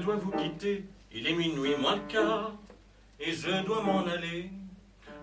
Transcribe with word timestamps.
dois 0.00 0.16
vous 0.16 0.32
quitter, 0.32 0.84
il 1.12 1.26
est 1.26 1.34
minuit 1.34 1.76
moins 1.76 1.96
le 1.96 2.12
quart, 2.12 2.52
et 3.18 3.32
je 3.32 3.64
dois 3.64 3.82
m'en 3.82 4.06
aller. 4.06 4.50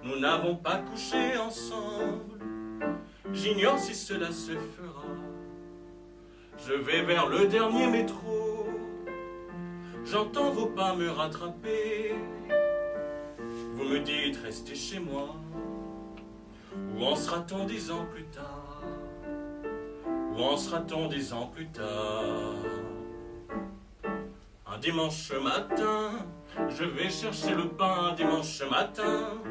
Nous 0.04 0.20
n'avons 0.20 0.55
pas 0.55 0.77
couché 0.77 1.38
ensemble, 1.38 2.40
j'ignore 3.34 3.80
si 3.80 3.94
cela 3.94 4.31
se 4.31 4.52
fera. 4.52 5.04
Je 6.66 6.73
vais 6.73 7.02
vers 7.02 7.27
le 7.27 7.48
dernier 7.48 7.88
métro, 7.88 8.68
j'entends 10.05 10.52
vos 10.52 10.68
pas 10.68 10.95
me 10.95 11.09
rattraper. 11.09 12.16
Vous 13.73 13.84
me 13.84 13.99
dites 13.99 14.38
restez 14.43 14.76
chez 14.76 14.99
moi, 14.99 15.35
où 16.95 17.04
en 17.04 17.16
sera-t-on 17.16 17.66
dix 17.66 17.91
ans 17.91 18.05
plus 18.13 18.26
tard? 18.26 18.82
Où 20.38 20.44
en 20.44 20.55
sera-t-on 20.55 21.08
dix 21.08 21.34
ans 21.34 21.48
plus 21.48 21.66
tard 21.68 22.54
Un 24.68 24.77
dimanche 24.77 25.32
matin, 25.32 26.12
je 26.70 26.84
vais 26.84 27.10
chercher 27.10 27.55
le 27.55 27.70
pain 27.70 28.12
un 28.12 28.13
dimanche 28.13 28.62
matin. 28.70 29.41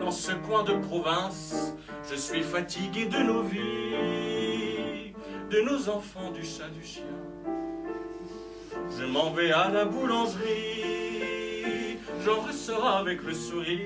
Dans 0.00 0.10
ce 0.10 0.32
coin 0.32 0.62
de 0.62 0.72
province, 0.86 1.74
je 2.10 2.16
suis 2.16 2.42
fatigué 2.42 3.04
de 3.06 3.18
nos 3.18 3.42
vies, 3.42 5.12
de 5.50 5.60
nos 5.60 5.90
enfants, 5.90 6.30
du 6.30 6.42
chat, 6.42 6.68
du 6.68 6.82
chien. 6.82 7.04
Je 8.98 9.04
m'en 9.04 9.32
vais 9.32 9.52
à 9.52 9.68
la 9.68 9.84
boulangerie, 9.84 11.98
j'en 12.24 12.40
ressors 12.40 12.88
avec 12.88 13.22
le 13.22 13.34
sourire. 13.34 13.80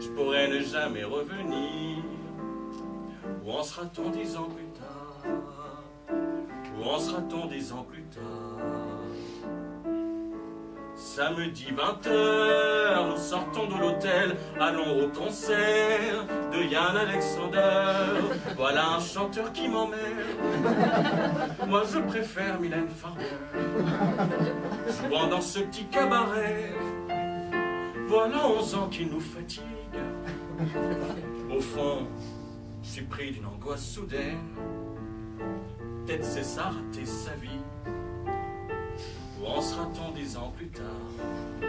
Je 0.00 0.08
pourrais 0.10 0.46
ne 0.46 0.60
jamais 0.60 1.02
revenir. 1.02 1.73
Où 3.46 3.52
en 3.52 3.62
sera-t-on 3.62 4.08
dix 4.08 4.36
ans 4.36 4.48
plus 4.48 4.68
tard? 4.68 5.18
Où 6.78 6.84
en 6.88 6.98
sera-t-on 6.98 7.46
dix 7.46 7.72
ans 7.72 7.84
plus 7.86 8.04
tard? 8.04 8.22
Samedi 10.96 11.66
20h, 11.66 13.10
nous 13.10 13.16
sortons 13.18 13.66
de 13.66 13.78
l'hôtel, 13.78 14.36
allons 14.58 15.04
au 15.04 15.08
concert 15.08 16.24
de 16.52 16.62
Yann 16.62 16.96
Alexander. 16.96 17.92
Voilà 18.56 18.94
un 18.94 19.00
chanteur 19.00 19.52
qui 19.52 19.68
m'emmerde. 19.68 20.00
Moi 21.68 21.82
je 21.92 21.98
préfère 21.98 22.58
Mylène 22.58 22.88
Farmer. 22.88 23.24
Jouant 24.88 25.26
dans 25.26 25.42
ce 25.42 25.58
petit 25.58 25.84
cabaret, 25.86 26.72
voilà 28.08 28.48
11 28.48 28.74
ans 28.76 28.88
qui 28.88 29.04
nous 29.04 29.20
fatigue. 29.20 29.62
Au 31.54 31.60
fond, 31.60 32.06
je 32.84 32.90
suis 32.90 33.02
pris 33.02 33.30
d'une 33.30 33.46
angoisse 33.46 33.84
soudaine. 33.84 34.38
Peut-être 36.06 36.24
c'est 36.24 36.44
ça 36.44 36.64
rater 36.64 37.06
sa 37.06 37.34
vie. 37.36 37.60
Où 39.40 39.46
en 39.46 39.60
sera-t-on 39.60 40.12
dix 40.12 40.36
ans 40.36 40.52
plus 40.56 40.68
tard? 40.68 40.84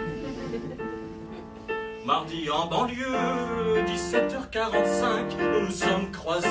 Mardi 2.06 2.50
en 2.52 2.68
banlieue, 2.68 3.84
17h45, 3.88 5.38
nous 5.40 5.62
nous 5.66 5.72
sommes 5.72 6.12
croisés 6.12 6.48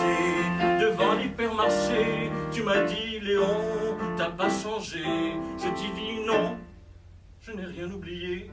devant 0.80 1.14
l'hypermarché. 1.14 2.30
Tu 2.50 2.64
m'as 2.64 2.82
dit, 2.82 3.20
Léon, 3.20 3.60
t'as 4.16 4.30
pas 4.30 4.50
changé. 4.50 5.04
Je 5.58 5.62
t'ai 5.62 5.92
dit 5.94 6.26
non, 6.26 6.56
je 7.40 7.52
n'ai 7.52 7.66
rien 7.66 7.88
oublié. 7.88 8.50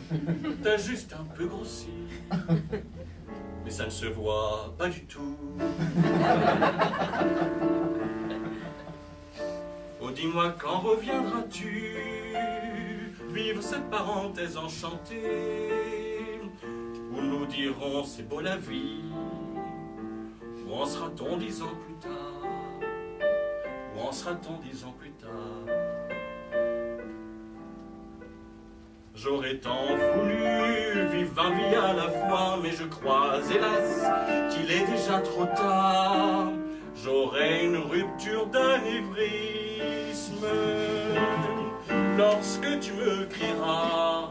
T'as 0.62 0.76
juste 0.76 1.14
un 1.18 1.24
peu 1.34 1.46
grossi. 1.46 1.88
Mais 3.64 3.70
ça 3.70 3.84
ne 3.84 3.90
se 3.90 4.06
voit 4.06 4.74
pas 4.78 4.88
du 4.88 5.04
tout. 5.04 5.36
Oh, 10.04 10.10
dis-moi 10.10 10.56
quand 10.58 10.80
reviendras-tu? 10.80 11.94
Vivre 13.32 13.62
cette 13.62 13.88
parenthèse 13.88 14.56
enchantée 14.56 16.40
où 17.16 17.20
nous 17.20 17.46
dirons 17.46 18.02
c'est 18.04 18.28
beau 18.28 18.40
la 18.40 18.56
vie. 18.56 19.04
Où 20.66 20.74
en 20.74 20.86
sera-t-on 20.86 21.36
dix 21.36 21.62
ans 21.62 21.76
plus 21.86 21.94
tard? 22.00 22.42
Où 23.96 24.00
en 24.00 24.10
sera-t-on 24.10 24.58
dix 24.58 24.84
ans 24.84 24.94
plus 24.98 25.12
tard? 25.12 25.30
J'aurais 29.22 29.54
tant 29.54 29.86
voulu 29.86 30.42
vivre 31.12 31.30
vingt 31.36 31.54
vies 31.54 31.76
à 31.76 31.92
la 31.92 32.10
fois, 32.10 32.58
mais 32.60 32.72
je 32.72 32.82
crois, 32.84 33.38
hélas, 33.54 34.04
qu'il 34.50 34.68
est 34.68 34.84
déjà 34.84 35.20
trop 35.20 35.44
tard. 35.44 36.48
J'aurai 37.04 37.66
une 37.66 37.76
rupture 37.76 38.46
d'anévrisme 38.46 40.44
lorsque 42.18 42.80
tu 42.80 42.92
me 42.94 43.26
crieras 43.26 44.30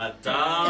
à 0.00 0.10
ta 0.10 0.63